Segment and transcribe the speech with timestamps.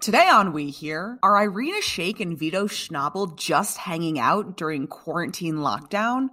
[0.00, 5.56] Today on We Hear, are Irina Shayk and Vito Schnabel just hanging out during quarantine
[5.56, 6.28] lockdown?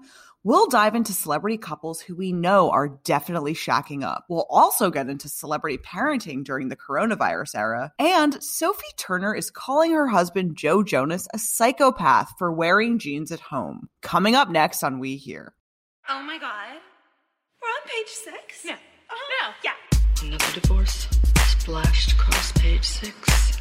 [0.45, 4.23] We'll dive into celebrity couples who we know are definitely shacking up.
[4.29, 7.91] We'll also get into celebrity parenting during the coronavirus era.
[7.99, 13.41] And Sophie Turner is calling her husband Joe Jonas a psychopath for wearing jeans at
[13.41, 13.89] home.
[14.01, 15.53] Coming up next on We Hear.
[16.07, 16.77] Oh my god.
[17.61, 18.63] We're on page six?
[18.63, 18.71] No.
[18.71, 19.51] Uh-huh.
[19.51, 19.53] No.
[19.61, 20.25] Yeah.
[20.25, 21.09] Another divorce
[21.59, 23.56] splashed across page six.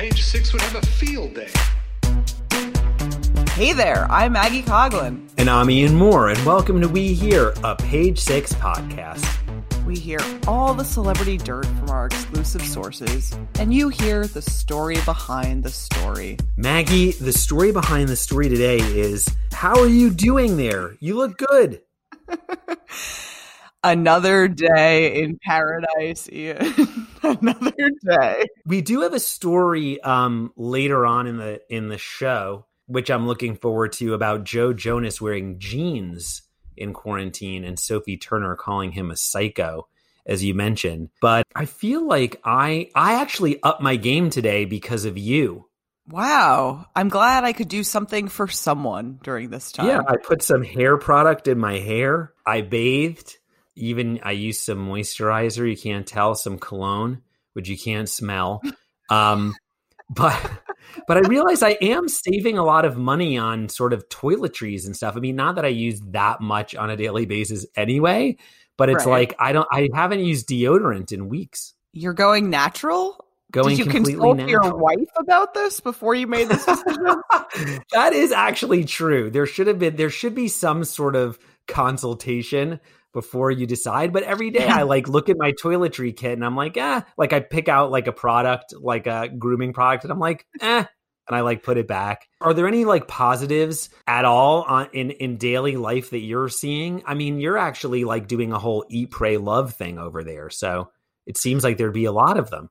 [0.00, 1.50] Page six would have a field day.
[3.50, 5.28] Hey there, I'm Maggie Coughlin.
[5.36, 9.26] And I'm Ian Mohr, and welcome to We Hear, a Page Six podcast.
[9.84, 10.18] We hear
[10.48, 15.70] all the celebrity dirt from our exclusive sources, and you hear the story behind the
[15.70, 16.38] story.
[16.56, 20.96] Maggie, the story behind the story today is how are you doing there?
[21.00, 21.82] You look good.
[23.82, 26.58] Another day in paradise, Ian.
[27.22, 28.44] Another day.
[28.66, 33.26] We do have a story um, later on in the in the show, which I'm
[33.26, 36.42] looking forward to about Joe Jonas wearing jeans
[36.76, 39.88] in quarantine and Sophie Turner calling him a psycho,
[40.26, 41.08] as you mentioned.
[41.22, 45.66] But I feel like I I actually up my game today because of you.
[46.10, 46.86] Wow.
[46.94, 49.86] I'm glad I could do something for someone during this time.
[49.86, 52.32] Yeah, I put some hair product in my hair.
[52.44, 53.36] I bathed.
[53.80, 55.68] Even I used some moisturizer.
[55.68, 57.22] You can't tell some cologne,
[57.54, 58.62] which you can't smell.
[59.08, 59.54] Um,
[60.10, 60.38] but
[61.06, 64.96] but I realize I am saving a lot of money on sort of toiletries and
[64.96, 65.16] stuff.
[65.16, 68.36] I mean, not that I use that much on a daily basis anyway,
[68.76, 69.30] but it's Right.
[69.30, 69.68] like I don't.
[69.70, 71.74] I haven't used deodorant in weeks.
[71.92, 73.24] You're going natural?
[73.52, 74.64] Going Did you completely consult natural.
[74.64, 77.16] your wife about this before you made this decision?
[77.92, 79.28] that is actually true.
[79.28, 82.78] There should have been there should be some sort of consultation
[83.12, 84.12] before you decide.
[84.12, 87.32] But every day I like look at my toiletry kit and I'm like, ah, like
[87.32, 90.84] I pick out like a product, like a grooming product, and I'm like, eh.
[91.28, 92.26] And I like put it back.
[92.40, 97.04] Are there any like positives at all on in in daily life that you're seeing?
[97.06, 100.50] I mean, you're actually like doing a whole eat, pray, love thing over there.
[100.50, 100.90] So
[101.26, 102.68] it seems like there'd be a lot of them.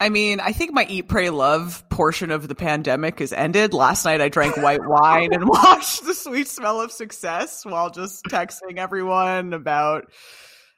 [0.00, 3.74] I mean, I think my eat, pray, love portion of the pandemic is ended.
[3.74, 8.24] Last night I drank white wine and watched The Sweet Smell of Success while just
[8.26, 10.04] texting everyone about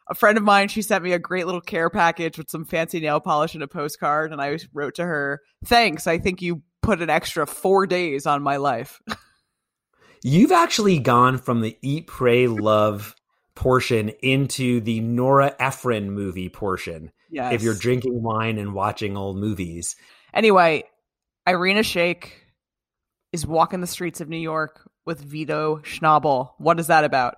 [0.08, 0.69] a friend of mine.
[0.69, 3.69] She sent me a great little care package with some fancy nail polish and a
[3.69, 4.32] postcard.
[4.32, 6.06] And I wrote to her, Thanks.
[6.06, 9.02] I think you put an extra four days on my life.
[10.22, 13.14] You've actually gone from the eat, pray, love
[13.54, 17.10] portion into the Nora Ephron movie portion.
[17.30, 17.54] Yes.
[17.54, 19.96] If you're drinking wine and watching old movies,
[20.32, 20.84] Anyway,
[21.46, 22.30] Irina Shayk
[23.32, 26.52] is walking the streets of New York with Vito Schnabel.
[26.58, 27.36] What is that about?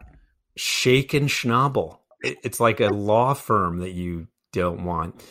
[0.56, 1.98] Shake and Schnabel.
[2.22, 5.22] It's like a law firm that you don't want.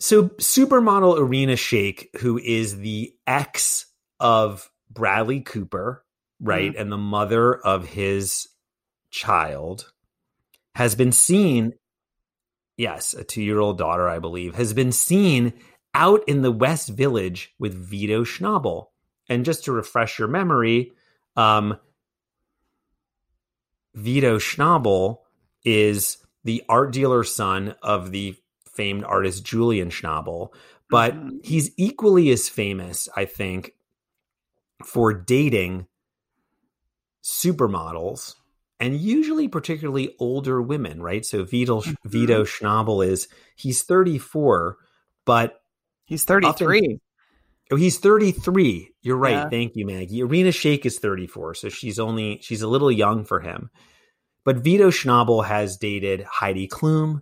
[0.00, 3.86] So, supermodel Irina Shayk, who is the ex
[4.18, 6.04] of Bradley Cooper,
[6.40, 6.80] right, mm-hmm.
[6.80, 8.48] and the mother of his
[9.10, 9.90] child,
[10.74, 11.74] has been seen,
[12.78, 15.52] yes, a two year old daughter, I believe, has been seen
[15.92, 18.86] out in the West Village with Vito Schnabel.
[19.28, 20.92] And just to refresh your memory,
[21.36, 21.76] um,
[23.94, 25.18] Vito Schnabel
[25.64, 28.36] is the art dealer son of the
[28.70, 30.54] famed artist Julian Schnabel,
[30.88, 31.44] but Mhm.
[31.44, 33.74] he's equally as famous, I think,
[34.84, 35.88] for dating
[37.22, 38.36] supermodels
[38.80, 41.24] and usually particularly older women, right?
[41.24, 42.08] So Vito mm-hmm.
[42.08, 44.76] Vito Schnabel is he's 34,
[45.24, 45.60] but
[46.08, 47.00] He's 33.
[47.70, 48.94] Oh, he's 33.
[49.02, 49.32] You're right.
[49.32, 49.48] Yeah.
[49.50, 50.20] Thank you, Maggie.
[50.20, 53.68] Irina Shayk is 34, so she's only she's a little young for him.
[54.42, 57.20] But Vito Schnabel has dated Heidi Klum,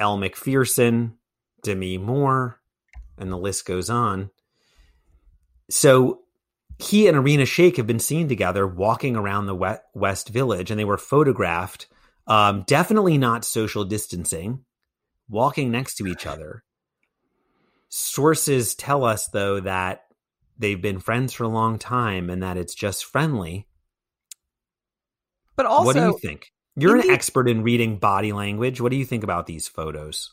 [0.00, 1.14] Elle Macpherson,
[1.62, 2.60] Demi Moore,
[3.16, 4.30] and the list goes on.
[5.70, 6.22] So
[6.78, 10.84] he and Irina Shayk have been seen together walking around the West Village, and they
[10.84, 11.86] were photographed.
[12.26, 14.64] Um, definitely not social distancing,
[15.28, 16.64] walking next to each other.
[17.88, 20.02] Sources tell us, though, that
[20.58, 23.66] they've been friends for a long time and that it's just friendly.
[25.54, 26.50] But also, what do you think?
[26.76, 28.80] You're an the- expert in reading body language.
[28.80, 30.32] What do you think about these photos?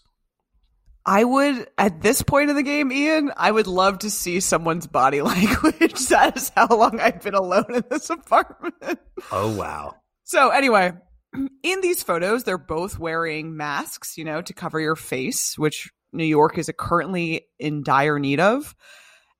[1.05, 4.87] I would, at this point of the game, Ian, I would love to see someone's
[4.87, 6.07] body language.
[6.07, 8.99] that is how long I've been alone in this apartment.
[9.31, 9.95] Oh, wow.
[10.23, 10.93] So, anyway,
[11.63, 16.23] in these photos, they're both wearing masks, you know, to cover your face, which New
[16.23, 18.73] York is currently in dire need of.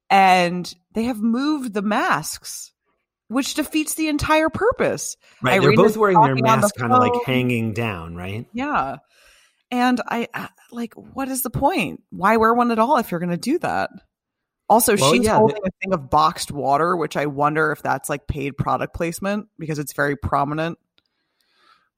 [0.10, 2.74] And they have moved the masks,
[3.30, 5.15] which defeats the entire purpose.
[5.42, 5.62] Right.
[5.62, 8.45] They're both wearing their talking the masks kind of like hanging down, right?
[8.54, 8.98] Yeah.
[9.73, 12.03] And I uh, like, what is the point?
[12.11, 13.89] Why wear one at all if you're going to do that?
[14.69, 18.07] Also, Well, she's yeah, holding a thing of boxed water, which I wonder if that's
[18.07, 20.77] like paid product placement because it's very prominent.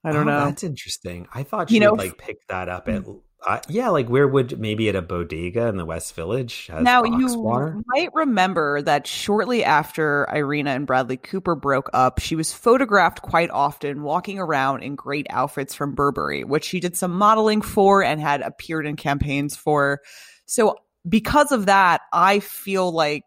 [0.02, 0.46] I don't Oh, know.
[0.46, 1.28] That's interesting.
[1.34, 3.02] I thought You she know, would like pick that up at
[3.46, 7.04] uh, yeah, like where would maybe at a bodega in the West Village has now
[7.04, 7.76] you water?
[7.86, 13.50] might remember that shortly after Irina and Bradley Cooper broke up, she was photographed quite
[13.50, 18.20] often walking around in great outfits from Burberry, which she did some modeling for and
[18.20, 20.00] had appeared in campaigns for.
[20.44, 20.76] So
[21.08, 23.24] because of that, I feel like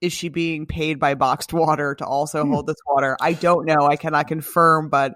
[0.00, 2.52] is she being paid by boxed water to also Hmm.
[2.52, 3.16] hold this water?
[3.20, 3.86] I don't know.
[3.86, 5.14] I cannot confirm, but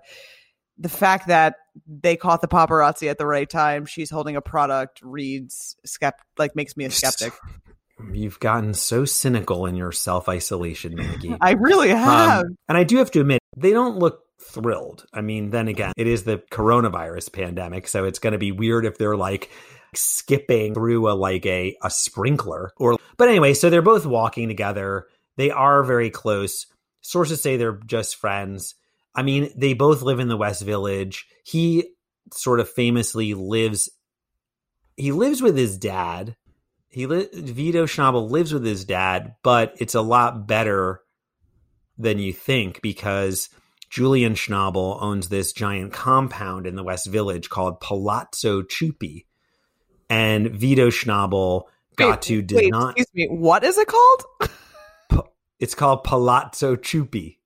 [0.79, 1.57] the fact that
[1.87, 6.57] they caught the paparazzi at the right time, she's holding a product reads skept like
[6.57, 7.33] makes me a skeptic.
[8.13, 11.37] You've gotten so cynical in your self isolation, Maggie.
[11.41, 12.45] I really have.
[12.45, 15.07] Um, and I do have to admit, they don't look thrilled.
[15.13, 18.85] I mean, then again, it is the coronavirus pandemic, so it's going to be weird
[18.85, 19.51] if they're like
[19.95, 25.07] skipping through a like a a sprinkler or but anyway, so they're both walking together.
[25.37, 26.67] They are very close.
[27.01, 28.75] Sources say they're just friends.
[29.15, 31.27] I mean, they both live in the West Village.
[31.45, 31.91] He
[32.33, 33.89] sort of famously lives
[34.97, 36.37] he lives with his dad.
[36.89, 41.01] He li- Vito Schnabel lives with his dad, but it's a lot better
[41.99, 43.49] than you think because
[43.91, 49.25] Julian Schnabel owns this giant compound in the West Village called Palazzo Chupi.
[50.09, 51.65] And Vito Schnabel
[51.97, 53.27] got Wait, to wait, design excuse me.
[53.31, 54.23] What is it called?
[55.59, 57.39] it's called Palazzo Chupi.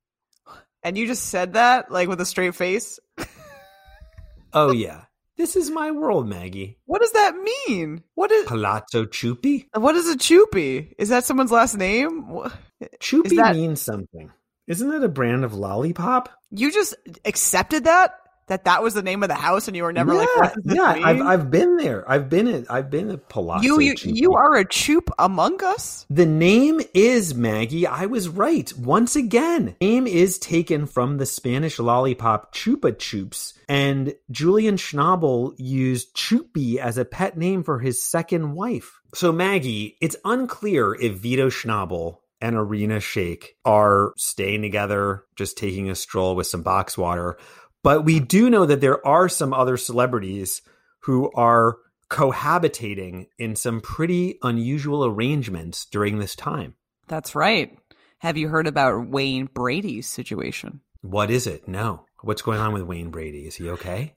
[0.83, 2.99] And you just said that like with a straight face.
[4.53, 5.03] Oh yeah.
[5.37, 6.79] This is my world, Maggie.
[6.87, 8.03] What does that mean?
[8.15, 9.67] What is Palazzo Chupi?
[9.75, 10.95] what is a choopy?
[10.99, 12.25] Is that someone's last name?
[13.01, 14.33] Chupi that- means something.
[14.67, 16.29] Isn't it a brand of lollipop?
[16.51, 16.95] You just
[17.25, 18.19] accepted that
[18.49, 20.77] that that was the name of the house, and you were never like, yeah, this
[20.77, 20.95] yeah.
[20.95, 21.05] mean?
[21.05, 22.11] I've I've been there.
[22.11, 23.65] I've been at I've been at Palazzo.
[23.65, 26.07] you you, you are a choop among us.
[26.11, 27.87] The name is Maggie.
[27.87, 28.73] I was right.
[28.77, 36.15] Once again, name is taken from the Spanish lollipop Chupa Chups, and Julian Schnabel used
[36.15, 39.01] Chupi as a pet name for his second wife.
[39.15, 45.91] So, Maggie, it's unclear if Vito Schnabel and Irina Shayk are staying together, just taking
[45.91, 47.39] a stroll with some box water.
[47.83, 50.63] But we do know that there are some other celebrities
[51.01, 51.77] who are
[52.11, 56.75] cohabitating in some pretty unusual arrangements during this time.
[57.07, 57.79] That's right.
[58.19, 60.81] Have you heard about Wayne Brady's situation?
[61.03, 61.69] What is it?
[61.69, 62.05] No.
[62.23, 63.47] What's going on with Wayne Brady?
[63.47, 64.15] Is he okay?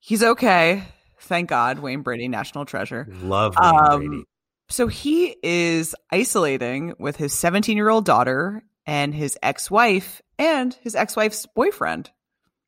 [0.00, 0.84] He's okay.
[1.20, 3.06] Thank God, Wayne Brady, national treasure.
[3.22, 4.24] Love Wayne Um, Brady.
[4.70, 10.72] So he is isolating with his 17 year old daughter and his ex wife and
[10.82, 12.10] his ex wife's boyfriend.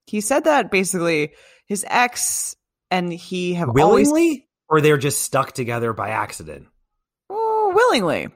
[0.06, 1.32] He said that basically
[1.66, 2.56] his ex
[2.90, 4.46] and he have always Willingly?
[4.68, 6.66] Or they're just stuck together by accident?
[7.30, 8.28] Oh, willingly.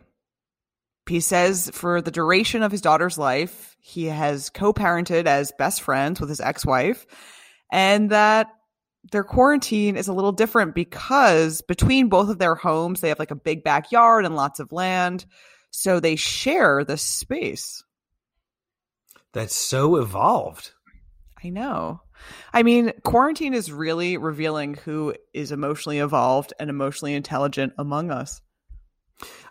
[1.08, 5.82] He says for the duration of his daughter's life, he has co parented as best
[5.82, 7.04] friends with his ex wife,
[7.72, 8.48] and that
[9.10, 13.30] their quarantine is a little different because between both of their homes, they have like
[13.30, 15.26] a big backyard and lots of land.
[15.70, 17.82] So they share the space.
[19.32, 20.72] That's so evolved.
[21.42, 22.02] I know.
[22.52, 28.40] I mean, quarantine is really revealing who is emotionally evolved and emotionally intelligent among us.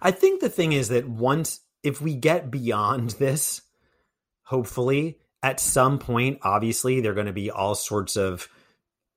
[0.01, 3.61] I think the thing is that once, if we get beyond this,
[4.43, 8.47] hopefully, at some point, obviously, there are going to be all sorts of,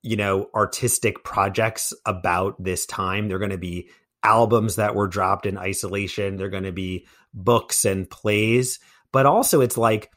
[0.02, 3.28] you know, artistic projects about this time.
[3.28, 3.88] There are going to be
[4.22, 6.36] albums that were dropped in isolation.
[6.36, 8.78] There are going to be books and plays.
[9.10, 10.10] But also, it's like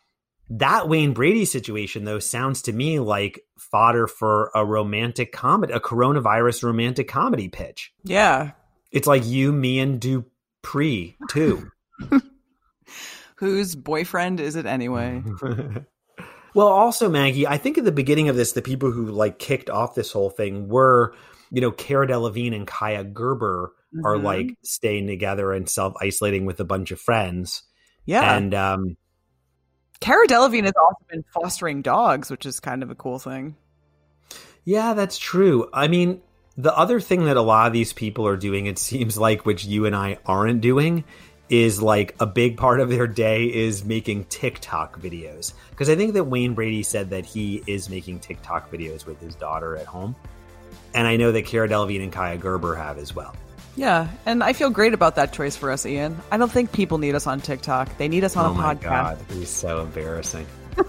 [0.49, 5.79] that Wayne Brady situation, though, sounds to me like fodder for a romantic comedy, a
[5.79, 7.91] coronavirus romantic comedy pitch.
[8.03, 8.51] Yeah.
[8.91, 11.69] It's like you, me, and Dupree too.
[13.37, 15.21] Whose boyfriend is it anyway?
[16.55, 19.69] well, also Maggie, I think at the beginning of this, the people who like kicked
[19.69, 21.13] off this whole thing were,
[21.51, 23.73] you know, Cara Delevingne and Kaia Gerber
[24.05, 24.23] are Mhm.
[24.23, 27.63] like staying together and self isolating with a bunch of friends.
[28.05, 28.37] Yeah.
[28.37, 28.97] And um,
[29.99, 33.55] Cara Delevingne has also been fostering dogs, which is kind of a cool thing.
[34.63, 35.69] yeah, that's true.
[35.73, 36.21] I mean,
[36.57, 39.65] the other thing that a lot of these people are doing, it seems like, which
[39.65, 41.03] you and I aren't doing,
[41.49, 45.53] is like a big part of their day is making TikTok videos.
[45.69, 49.35] Because I think that Wayne Brady said that he is making TikTok videos with his
[49.35, 50.15] daughter at home.
[50.93, 53.35] And I know that Cara Delevingne and Kaia Gerber have as well.
[53.75, 56.17] Yeah, and I feel great about that choice for us, Ian.
[56.31, 57.97] I don't think people need us on TikTok.
[57.97, 58.81] They need us on oh a my podcast.
[58.81, 60.45] god, he's so embarrassing.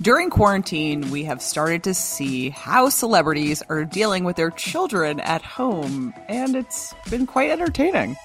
[0.00, 5.42] During quarantine, we have started to see how celebrities are dealing with their children at
[5.42, 8.16] home, and it's been quite entertaining.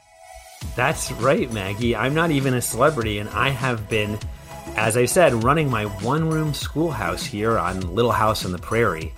[0.76, 1.96] That's right, Maggie.
[1.96, 4.18] I'm not even a celebrity, and I have been,
[4.78, 9.14] as I said, running my one room schoolhouse here on Little House on the Prairie.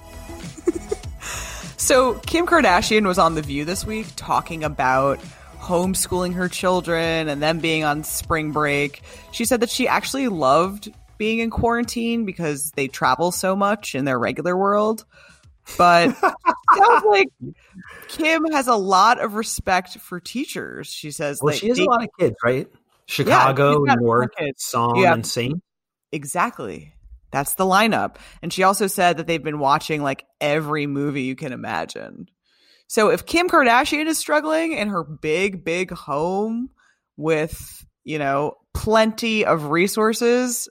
[1.77, 5.19] So, Kim Kardashian was on The View this week talking about
[5.59, 9.01] homeschooling her children and them being on spring break.
[9.31, 14.05] She said that she actually loved being in quarantine because they travel so much in
[14.05, 15.05] their regular world.
[15.77, 16.15] But
[16.77, 17.29] sounds like
[18.09, 20.87] Kim has a lot of respect for teachers.
[20.87, 22.67] She says, Well, like, she has they- a lot of kids, right?
[23.09, 25.13] Chicago, got four Psalm, Yeah.
[25.13, 25.61] and Saint.
[26.11, 26.93] Exactly.
[27.31, 28.15] That's the lineup.
[28.41, 32.27] And she also said that they've been watching like every movie you can imagine.
[32.87, 36.69] So if Kim Kardashian is struggling in her big, big home
[37.17, 40.67] with, you know, plenty of resources,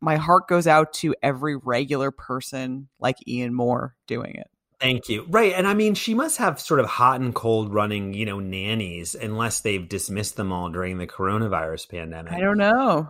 [0.00, 4.48] my heart goes out to every regular person like Ian Mohr doing it.
[4.82, 5.24] Thank you.
[5.30, 5.52] Right.
[5.54, 9.14] And I mean, she must have sort of hot and cold running, you know, nannies,
[9.14, 12.32] unless they've dismissed them all during the coronavirus pandemic.
[12.32, 13.08] I don't know.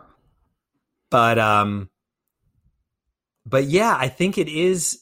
[1.10, 1.88] but um
[3.44, 5.00] but yeah i think it is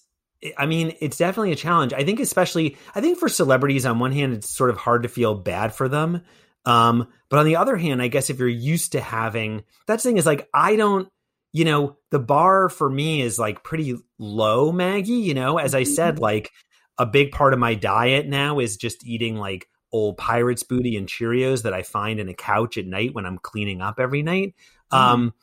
[0.58, 4.12] i mean it's definitely a challenge i think especially i think for celebrities on one
[4.12, 6.22] hand it's sort of hard to feel bad for them
[6.64, 10.16] um but on the other hand i guess if you're used to having that thing
[10.16, 11.08] is like i don't
[11.52, 15.58] you know the bar for me is like pretty low maggie you know?
[15.58, 16.50] As i said like
[16.98, 21.08] a big part of my diet now is just eating like old pirates booty and
[21.08, 24.54] cheerios that i find in a couch at night when i'm cleaning up every night.
[24.90, 25.34] Um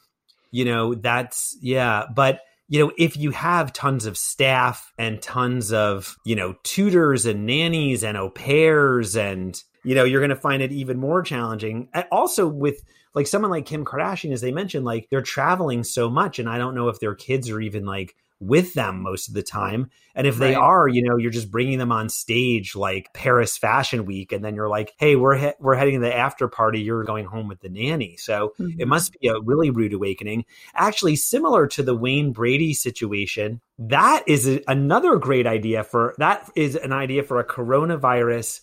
[0.51, 5.71] you know that's yeah but you know if you have tons of staff and tons
[5.71, 10.35] of you know tutors and nannies and au pairs and you know you're going to
[10.35, 11.87] find it even more challenging.
[12.11, 12.83] Also with
[13.17, 16.57] like someone like kim kardashian as they mentioned like they're traveling so much and i
[16.57, 20.27] don't know if their kids are even like with them most of the time and
[20.27, 20.61] if they Right.
[20.61, 24.53] are you know you're just bringing them on stage like paris fashion week and then
[24.53, 27.61] you're like hey we're he- we're heading to the after party you're going home with
[27.61, 28.89] the nanny so it mm-hmm.
[28.89, 30.45] must be a really rude awakening.
[30.73, 36.49] Actually, similar to the Wayne Brady situation, that is a, another great idea for that
[36.55, 38.61] is an idea for a coronavirus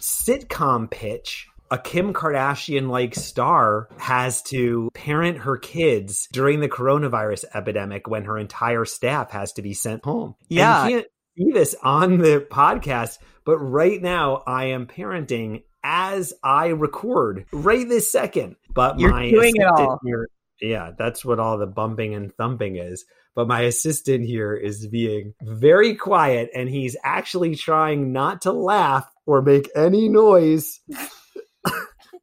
[0.00, 1.47] sitcom pitch.
[1.70, 8.24] A Kim Kardashian like star has to parent her kids during the coronavirus epidemic when
[8.24, 10.34] her entire staff has to be sent home.
[10.50, 10.86] And Yeah.
[10.88, 11.06] you can't
[11.36, 17.86] see this on the podcast, but right now I am parenting as I record right
[17.88, 18.56] this second.
[18.74, 20.00] But You're my doing it all.
[20.04, 20.28] here,
[20.60, 23.04] yeah, that's what all the bumping and thumping is.
[23.34, 29.08] But my assistant here is being very quiet and he's actually trying not to laugh
[29.26, 30.80] or make any noise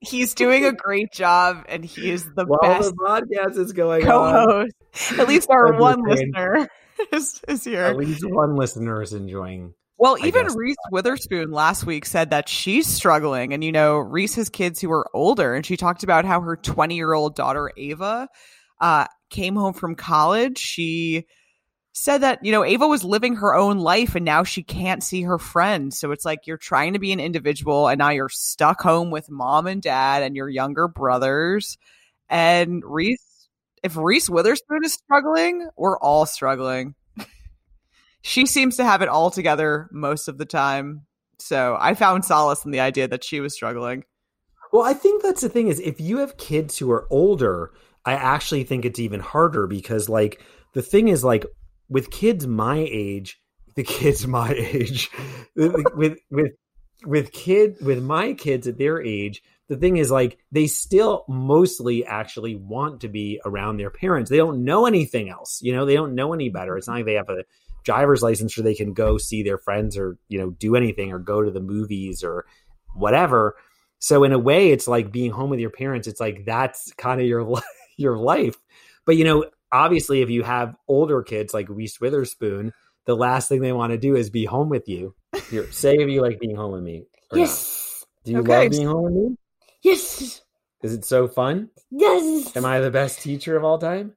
[0.07, 4.07] He's doing a great job and he is the while best the podcast is going
[4.07, 4.45] on.
[4.45, 5.19] co-host.
[5.19, 6.69] At least our one listener
[7.11, 7.83] is, is here.
[7.83, 9.73] At least one listener is enjoying.
[9.97, 10.47] Well, I even.
[10.53, 13.53] Reese Witherspoon last week said that she's struggling.
[13.53, 15.55] And, you know, Reese has kids who are older.
[15.55, 18.27] And she talked about how her 20 year old daughter, Ava,
[18.81, 20.57] uh, came home from college.
[20.57, 21.25] She
[21.97, 25.21] said that, you know, Ava was living her own life and now she can't see
[25.21, 25.97] her friends.
[25.97, 29.31] So it's like you're trying to be an individual and now you're stuck home with
[29.31, 31.77] mom and dad and your younger brothers.
[32.29, 33.47] And Reese,
[33.81, 36.95] if Reese Witherspoon is struggling, we're all struggling
[38.21, 41.05] she seems to have it all together most of the time.
[41.39, 44.03] So I found solace in the idea that she was struggling.
[44.73, 47.71] Well, I think that's the thing is if you have kids who are older,
[48.03, 50.41] I actually think it's even harder because like
[50.73, 51.45] the thing is like
[51.89, 53.41] with kids my age,
[53.75, 55.09] the kids my age,
[55.55, 56.51] with with
[57.05, 62.05] with kid with my kids at their age, the thing is like they still mostly
[62.05, 64.29] actually want to be around their parents.
[64.29, 65.59] They don't know anything else.
[65.61, 66.77] You know, they don't know any better.
[66.77, 67.43] It's not like they have a
[67.83, 71.19] driver's license or they can go see their friends or, you know, do anything or
[71.19, 72.45] go to the movies or
[72.95, 73.55] whatever.
[73.99, 76.07] So in a way, it's like being home with your parents.
[76.07, 77.61] It's like that's kind of your
[77.97, 78.55] your life.
[79.05, 82.73] But you know, obviously, if you have older kids like Reese Witherspoon,
[83.05, 85.13] the last thing they want to do is be home with you.
[85.49, 87.03] Here, say if you like being home with me.
[87.31, 87.41] or not.
[87.41, 88.05] Yes.
[88.23, 88.63] Do you Okay.
[88.63, 89.37] love being home with me?
[89.83, 90.41] Yes.
[90.81, 91.69] Is it so fun?
[91.91, 92.55] Yes.
[92.55, 94.13] Am I the best teacher of all time?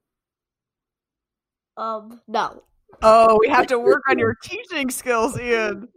[1.77, 2.21] Um.
[2.27, 2.63] No.
[3.01, 5.87] Oh, we have to work on your teaching skills, Ian.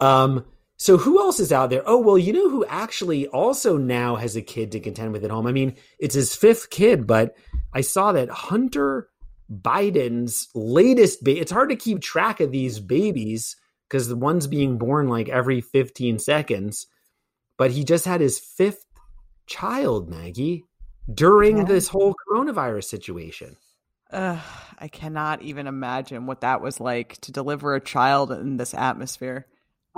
[0.00, 0.44] Um,
[0.78, 1.82] so who else is out there?
[1.84, 5.30] Oh, well, you know who actually also now has a kid to contend with at
[5.30, 5.46] home?
[5.46, 7.36] I mean, it's his fifth kid, but
[7.74, 9.08] I saw that Hunter
[9.52, 11.40] Biden's latest baby.
[11.40, 13.56] It's hard to keep track of these babies
[13.88, 16.86] because the one's being born like every 15 seconds.
[17.56, 18.84] But he just had his fifth
[19.46, 20.64] child, Maggie,
[21.12, 21.64] during Yeah.
[21.64, 23.56] this whole coronavirus situation.
[24.12, 24.38] Ugh,
[24.78, 29.46] I cannot even imagine what that was like to deliver a child in this atmosphere.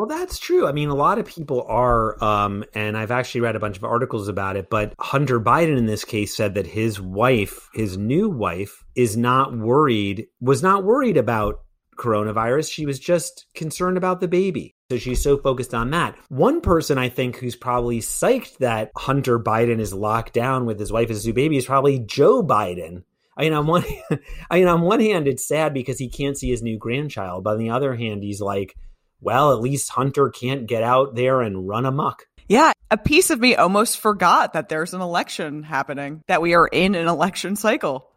[0.00, 0.66] Well, that's true.
[0.66, 3.84] I mean, a lot of people are, um, and I've actually read a bunch of
[3.84, 8.30] articles about it, but Hunter Biden in this case said that his wife, his new
[8.30, 11.60] wife, is not worried, was not worried about
[11.98, 12.72] coronavirus.
[12.72, 14.74] She was just concerned about the baby.
[14.90, 16.16] So she's so focused on that.
[16.30, 20.90] One person I think who's probably psyched that Hunter Biden is locked down with his
[20.90, 23.02] wife and his new baby is probably Joe Biden.
[23.36, 23.84] I mean, on one,
[24.50, 27.52] I mean, on one hand, it's sad because he can't see his new grandchild, but
[27.52, 28.74] on the other hand, he's like,
[29.20, 32.26] well, at least Hunter can't get out there and run amok.
[32.48, 36.66] Yeah, a piece of me almost forgot that there's an election happening, that we are
[36.66, 38.10] in an election cycle.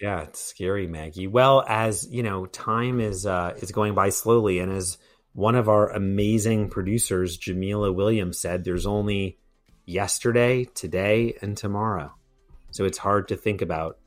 [0.00, 1.26] Yeah, it's scary, Maggie.
[1.26, 4.98] Well, as you know, time is uh, is going by slowly, and as
[5.32, 9.38] one of our amazing producers, Jamila Williams, said, "There's only
[9.86, 12.12] yesterday, today, and tomorrow."
[12.72, 13.98] So it's hard to think about.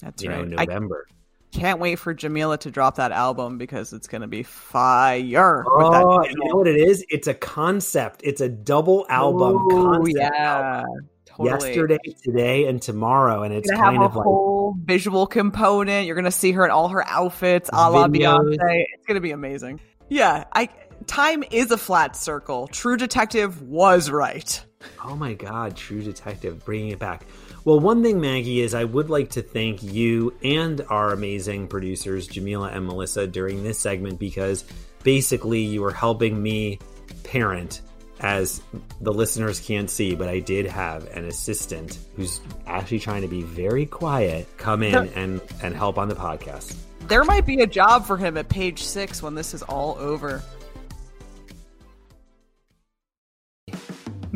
[0.00, 0.48] That's you right.
[0.48, 1.06] know, November.
[1.08, 1.12] I
[1.52, 5.64] can't wait for Jamila to drop that album because it's going to be fire.
[5.66, 7.04] with Oh, that you know what it is?
[7.08, 8.20] It's a concept.
[8.24, 10.16] It's a double album Ooh, concept.
[10.18, 11.08] yeah, album.
[11.24, 11.48] totally.
[11.50, 16.06] Yesterday, today, and tomorrow, and it's gonna kind have of a like whole visual component.
[16.06, 18.56] You're gonna see her in all her outfits, a la Videos.
[18.56, 18.84] Beyonce.
[18.94, 19.80] It's gonna be amazing.
[20.08, 20.68] Yeah, I.
[21.06, 22.66] Time is a flat circle.
[22.66, 24.64] True Detective was right.
[25.04, 27.24] Oh my God, True Detective, bringing it back.
[27.68, 32.26] Well, one thing, Maggie, is I would like to thank you and our amazing producers,
[32.26, 34.64] Jamila and Melissa, during this segment because
[35.02, 36.78] basically you were helping me
[37.24, 37.82] parent,
[38.20, 38.62] as
[39.02, 43.42] the listeners can't see, but I did have an assistant who's actually trying to be
[43.42, 46.74] very quiet come in and, and help on the podcast.
[47.06, 50.42] There might be a job for him at page six when this is all over.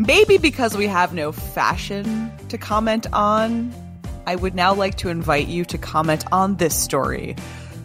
[0.06, 3.72] Maybe because we have no fashion to comment on,
[4.26, 7.36] I would now like to invite you to comment on this story.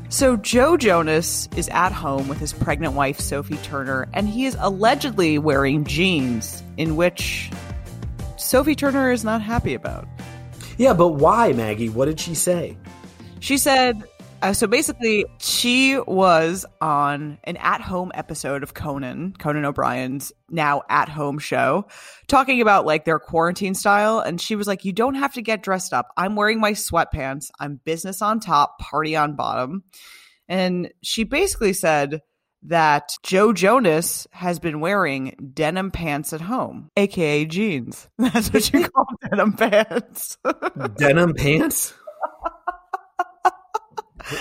[0.09, 4.57] So, Joe Jonas is at home with his pregnant wife, Sophie Turner, and he is
[4.59, 7.51] allegedly wearing jeans in which
[8.37, 10.07] Sophie Turner is not happy about.
[10.79, 11.89] Yeah, but why, Maggie?
[11.89, 12.77] What did she say?
[13.41, 14.03] She said,
[14.41, 20.83] uh, so basically, she was on an at home episode of Conan, Conan O'Brien's now
[20.89, 21.87] at home show,
[22.27, 24.19] talking about like their quarantine style.
[24.19, 26.09] And she was like, You don't have to get dressed up.
[26.17, 27.49] I'm wearing my sweatpants.
[27.59, 29.83] I'm business on top, party on bottom.
[30.47, 32.21] And she basically said
[32.63, 38.07] that Joe Jonas has been wearing denim pants at home, aka jeans.
[38.17, 40.37] That's what you call denim pants.
[40.97, 41.93] Denim pants?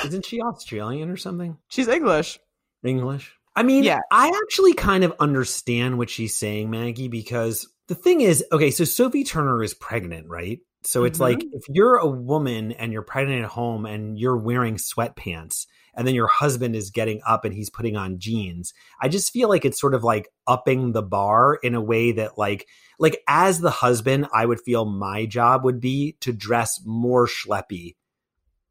[0.05, 1.57] Isn't she Australian or something?
[1.69, 2.39] She's English.
[2.85, 3.33] English.
[3.55, 4.01] I mean, Yeah.
[4.11, 8.85] I actually kind of understand what she's saying, Maggie, because the thing is, okay, so
[8.85, 10.61] Sophie Turner is pregnant, right?
[10.83, 11.23] So it's Mhm.
[11.23, 16.07] like if you're a woman and you're pregnant at home and you're wearing sweatpants and
[16.07, 19.65] then your husband is getting up and he's putting on jeans, I just feel like
[19.65, 22.67] it's sort of like upping the bar in a way that like
[22.99, 27.95] like as the husband, I would feel my job would be to dress more schleppy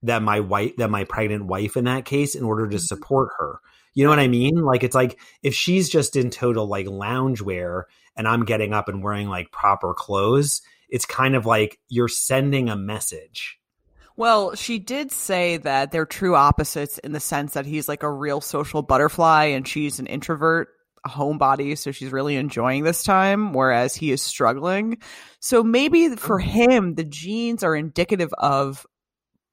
[0.06, 2.84] than my wife than my pregnant wife in that case in order to mm-hmm.
[2.84, 3.60] support her.
[3.94, 4.56] You know what I mean?
[4.62, 7.84] Like it's like if she's just in total like loungewear
[8.16, 12.70] and I'm getting up and wearing like proper clothes, it's kind of like you're sending
[12.70, 13.60] a message.
[14.18, 18.12] Well, she did say that they're true opposites in the sense that he's like a
[18.12, 20.70] real social butterfly and she's an introvert,
[21.06, 25.00] a homebody, so she's really enjoying this time, whereas he is struggling.
[25.40, 26.44] So maybe for oh.
[26.44, 28.86] him, the jeans are indicative of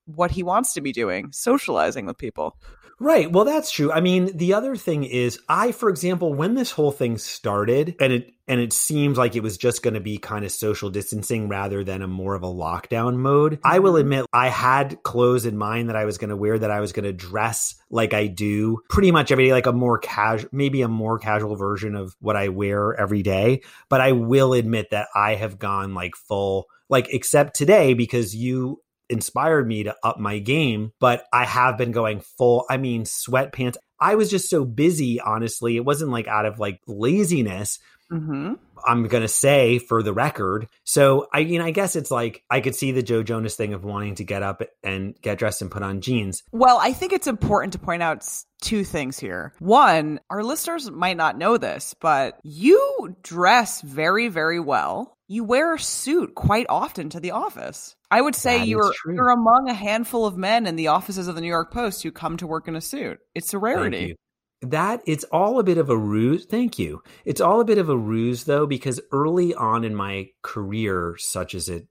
[0.07, 2.57] what he wants to be doing, socializing with people.
[3.03, 3.31] Right.
[3.31, 3.91] Well, that's true.
[3.91, 8.12] I mean, the other thing is I, for example, when this whole thing started and
[8.12, 11.49] it and it seems like it was just going to be kind of social distancing
[11.49, 13.59] rather than a more of a lockdown mode.
[13.65, 14.01] I will mm-hmm.
[14.01, 16.93] admit I had clothes in mind that I was going to wear that I was
[16.93, 20.83] going to dress like I do pretty much every day, like a more casual, maybe
[20.83, 23.62] a more casual version of what I wear every day.
[23.88, 28.82] But I will admit that I have gone like full, like except today because you
[29.12, 33.77] inspired me to up my game, but I have been going full, I mean, sweatpants.
[34.01, 35.77] I was just so busy, honestly.
[35.77, 37.79] It wasn't like out of like laziness.
[38.12, 38.55] Mm-hmm.
[38.85, 40.68] I'm going to say for the record.
[40.85, 43.85] So I, know, I guess it's like I could see the Joe Jonas thing of
[43.85, 46.42] wanting to get up and get dressed and put on jeans.
[46.53, 48.27] Well, I think it's important to point out
[48.61, 49.53] two things here.
[49.59, 55.16] One, our listeners might not know this, but you dress very, very well.
[55.29, 57.96] You wear a suit quite often to the office.
[58.11, 61.35] I would say That you're you're among a handful of men in the offices of
[61.35, 63.18] the New York Post who come to work in a suit.
[63.35, 64.16] It's a rarity.
[64.62, 66.46] That it's all a bit of a ruse.
[66.46, 67.03] Thank you.
[67.25, 71.55] It's all a bit of a ruse though, because early on in my career, such
[71.55, 71.88] as it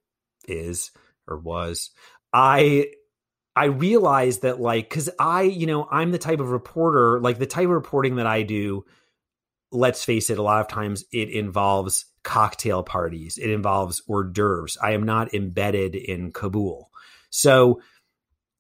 [0.48, 0.92] is
[1.28, 1.92] or was,
[2.34, 2.88] I
[3.56, 7.46] I realized that like cuz I, you know, I'm the type of reporter, like the
[7.46, 8.86] type of reporting that I do,
[9.74, 13.38] let's face it, a lot of times it involves cocktail parties.
[13.38, 14.78] It involves hors d'oeuvres.
[14.82, 16.90] I am not embedded in Kabul.
[17.30, 17.82] So,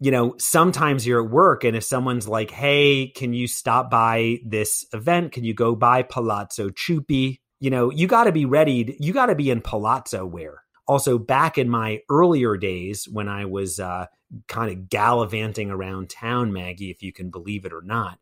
[0.01, 4.39] you know, sometimes you're at work and if someone's like, "Hey, can you stop by
[4.43, 5.31] this event?
[5.31, 8.97] Can you go by Palazzo Chupi?" You know, you got to be ready.
[8.99, 10.63] You got to be in palazzo wear.
[10.87, 14.07] Also, back in my earlier days when I was uh,
[14.47, 18.17] kind of gallivanting around town, Maggie, if you can believe it or not,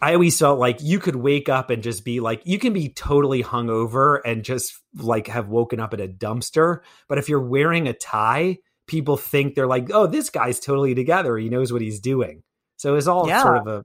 [0.00, 2.88] I always felt like you could wake up and just be like, you can be
[2.88, 6.80] totally hungover and just like have woken up at a dumpster.
[7.08, 8.58] But if you're wearing a tie,
[8.90, 11.38] people think they're like, oh, this guy's totally together.
[11.38, 12.42] He knows what he's doing.
[12.76, 13.42] So it's all Yeah.
[13.42, 13.84] sort of a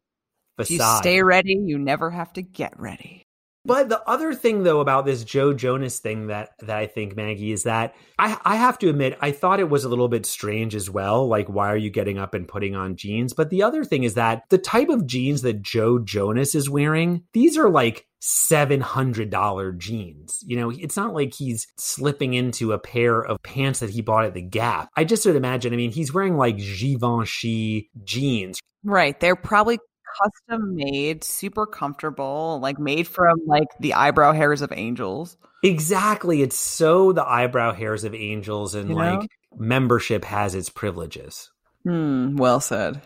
[0.57, 3.21] If you stay ready, you never have to get ready.
[3.67, 7.51] But the other thing though about this Joe Jonas thing that that I think Maggie
[7.51, 10.75] is that I I have to admit I thought it was a little bit strange
[10.75, 13.83] as well like why are you getting up and putting on jeans but the other
[13.83, 18.05] thing is that the type of jeans that Joe Jonas is wearing these are like
[18.25, 20.43] $700 jeans.
[20.45, 24.25] You know, it's not like he's slipping into a pair of pants that he bought
[24.25, 24.89] at the Gap.
[24.97, 28.59] I just would imagine, I mean, he's wearing like Givenchy jeans.
[28.83, 29.19] Right.
[29.19, 29.79] They're probably
[30.21, 35.37] custom made, super comfortable, like made from like the eyebrow hairs of angels.
[35.63, 36.41] Exactly.
[36.41, 39.15] It's so the eyebrow hairs of angels and You know?
[39.19, 41.51] like membership has its privileges.
[41.83, 42.37] Hmm.
[42.37, 43.01] Well said.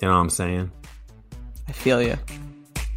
[0.00, 0.72] You know what I'm saying?
[1.68, 2.16] I feel you.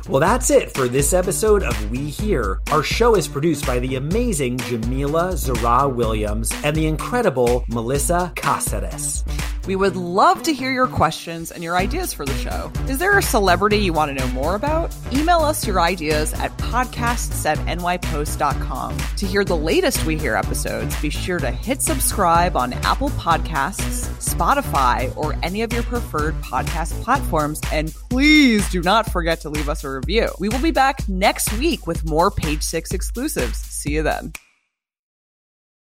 [0.10, 2.62] Well, that's it for this episode of We Hear.
[2.72, 9.26] Our show is produced by the amazing Jamila Zara Williams and the incredible Melissa Caceres.
[9.68, 12.72] We would love to hear your questions and your ideas for the show.
[12.88, 14.96] Is there a celebrity you want to know more about?
[15.12, 18.98] Email us your ideas at podcasts at nypost.com.
[19.18, 24.08] To hear the latest We Hear episodes, be sure to hit subscribe on Apple Podcasts,
[24.24, 27.60] Spotify, or any of your preferred podcast platforms.
[27.72, 30.30] And please do not forget to leave us a review.
[30.40, 33.58] We will be back next week with more Page Six exclusives.
[33.58, 34.32] See you then.